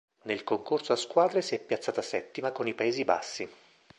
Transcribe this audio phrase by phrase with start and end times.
[0.23, 3.47] Nel concorso a squadre si è piazzata settima con i Paesi Bassi.